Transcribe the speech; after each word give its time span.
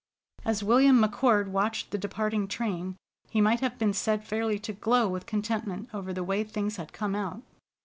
As 0.43 0.63
William 0.63 0.99
McCord 0.99 1.49
watched 1.49 1.91
the 1.91 1.97
departing 1.99 2.47
train, 2.47 2.95
he 3.29 3.39
might 3.39 3.59
have 3.59 3.77
been 3.77 3.93
said 3.93 4.25
fairly 4.25 4.57
to 4.57 4.73
glow 4.73 5.07
with 5.07 5.27
contentment 5.27 5.89
over 5.93 6.11
the 6.11 6.23
way 6.23 6.43
things 6.43 6.77
had 6.77 6.91
come 6.91 7.13
out. 7.13 7.43